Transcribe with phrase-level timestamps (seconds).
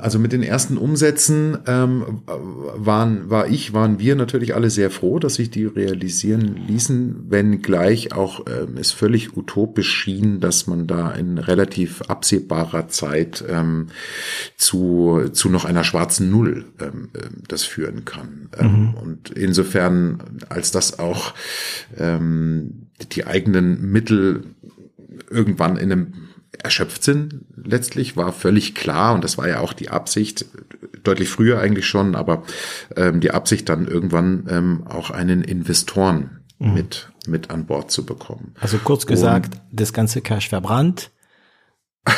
[0.00, 5.18] Also mit den ersten Umsätzen ähm, waren, war ich, waren wir natürlich alle sehr froh,
[5.18, 10.86] dass sich die realisieren ließen, wenn gleich auch ähm, es völlig utopisch schien, dass man
[10.86, 13.88] da in relativ absehbarer Zeit ähm,
[14.56, 18.48] zu, zu noch einer schwarzen Null ähm, ähm das führen kann.
[18.58, 18.94] Ähm, mhm.
[18.94, 21.34] Und insofern, als das auch
[21.96, 24.44] ähm, die eigenen Mittel
[25.30, 26.12] irgendwann in einem
[26.58, 30.46] erschöpft sind letztlich, war völlig klar und das war ja auch die Absicht,
[31.02, 32.42] deutlich früher eigentlich schon, aber
[32.96, 36.74] ähm, die Absicht dann irgendwann ähm, auch einen Investoren mhm.
[36.74, 38.54] mit, mit an Bord zu bekommen.
[38.60, 41.10] Also kurz gesagt, und, das ganze Cash verbrannt,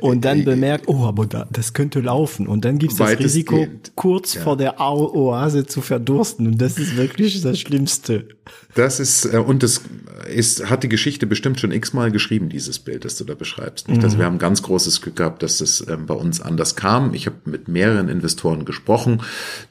[0.00, 2.46] und dann äh, bemerkt, oh, aber da, das könnte laufen.
[2.46, 4.42] Und dann gibt es das Risiko, kurz ja.
[4.42, 6.46] vor der Oase zu verdursten.
[6.46, 8.28] Und das ist wirklich das Schlimmste.
[8.74, 9.82] Das ist, äh, und das
[10.26, 13.88] ist, hat die Geschichte bestimmt schon x-mal geschrieben, dieses Bild, das du da beschreibst.
[13.88, 14.18] Also mhm.
[14.18, 17.14] wir haben ganz großes Glück gehabt, dass es ähm, bei uns anders kam.
[17.14, 19.22] Ich habe mit mehreren Investoren gesprochen.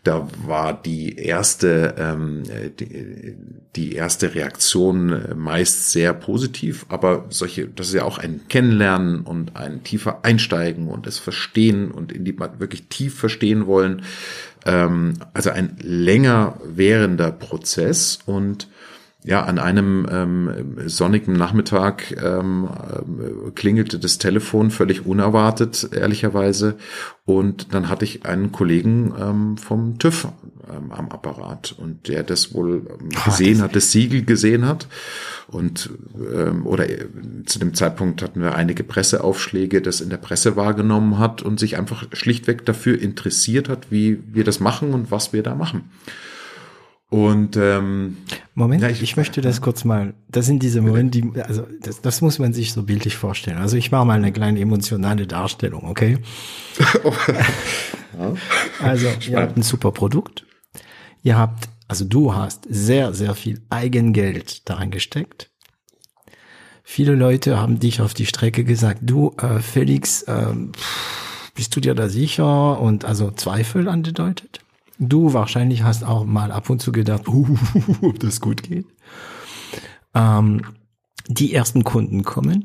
[0.03, 2.43] Da war die erste, ähm,
[2.80, 3.35] die,
[3.75, 9.21] die erste Reaktion äh, meist sehr positiv, aber solche, das ist ja auch ein Kennenlernen
[9.21, 14.03] und ein tiefer Einsteigen und es verstehen und in die wirklich tief verstehen wollen.
[14.65, 18.67] Ähm, also ein länger währender Prozess und
[19.23, 26.77] ja, an einem ähm, sonnigen Nachmittag ähm, äh, klingelte das Telefon völlig unerwartet, ehrlicherweise.
[27.23, 30.27] Und dann hatte ich einen Kollegen ähm, vom TÜV
[30.67, 34.87] ähm, am Apparat und der das wohl ähm, gesehen oh, hat, das Siegel gesehen hat.
[35.48, 35.92] Und
[36.33, 37.05] ähm, oder äh,
[37.45, 41.77] zu dem Zeitpunkt hatten wir einige Presseaufschläge, das in der Presse wahrgenommen hat und sich
[41.77, 45.92] einfach schlichtweg dafür interessiert hat, wie wir das machen und was wir da machen.
[47.11, 48.16] Und ähm,
[48.55, 50.14] Moment, ja, ich, ich, möchte das kurz mal.
[50.30, 53.58] Das sind diese Momente, die, also das, das muss man sich so bildlich vorstellen.
[53.58, 56.20] Also ich mache mal eine kleine emotionale Darstellung, okay?
[58.17, 58.33] ja.
[58.82, 60.45] Also ihr habt ein super Produkt.
[61.21, 65.50] Ihr habt, also du hast sehr, sehr viel Eigengeld daran gesteckt.
[66.82, 70.45] Viele Leute haben dich auf die Strecke gesagt, du äh, Felix, äh,
[71.55, 72.80] bist du dir da sicher?
[72.80, 74.61] Und also Zweifel angedeutet.
[75.04, 77.58] Du wahrscheinlich hast auch mal ab und zu gedacht, uh,
[78.02, 78.86] ob das gut geht.
[80.14, 80.62] Ähm,
[81.28, 82.64] die ersten Kunden kommen,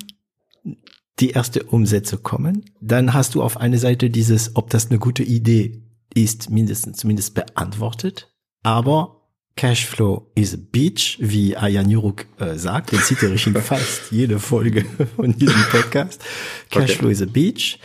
[1.19, 5.23] die erste Umsätze kommen, dann hast du auf eine Seite dieses, ob das eine gute
[5.23, 5.83] Idee
[6.15, 8.31] ist, mindestens zumindest beantwortet.
[8.63, 9.23] Aber
[9.57, 14.39] Cashflow is a bitch, wie Ayan Yuruk äh, sagt, den zitiere ich in fast jede
[14.39, 14.85] Folge
[15.17, 16.23] von diesem Podcast.
[16.69, 17.13] Cashflow okay.
[17.13, 17.79] is a bitch.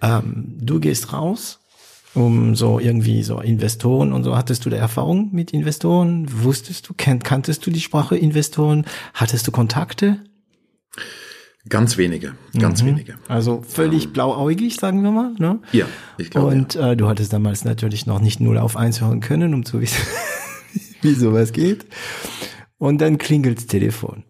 [0.00, 1.60] Ähm, du gehst raus,
[2.14, 4.36] um so irgendwie so Investoren und so.
[4.36, 6.26] Hattest du da Erfahrung mit Investoren?
[6.42, 8.86] Wusstest du, kennt, kanntest du die Sprache Investoren?
[9.14, 10.18] Hattest du Kontakte?
[11.68, 12.88] Ganz wenige, ganz mhm.
[12.88, 13.14] wenige.
[13.28, 14.12] Also völlig ähm.
[14.12, 15.34] blauäugig, sagen wir mal.
[15.38, 15.60] Ne?
[15.72, 15.86] Ja,
[16.16, 16.48] ich glaube.
[16.48, 16.92] Und ja.
[16.92, 20.02] äh, du hattest damals natürlich noch nicht null auf eins hören können, um zu wissen,
[21.02, 21.86] wie sowas geht.
[22.78, 24.24] Und dann klingelt's Telefon.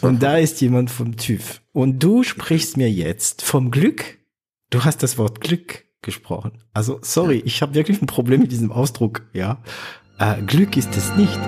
[0.00, 1.60] Und da ist jemand vom TÜV.
[1.72, 4.18] Und du sprichst mir jetzt vom Glück,
[4.72, 6.52] Du hast das Wort Glück gesprochen.
[6.72, 9.20] Also sorry, ich habe wirklich ein Problem mit diesem Ausdruck.
[9.34, 9.58] Ja,
[10.18, 11.38] äh, Glück ist es nicht.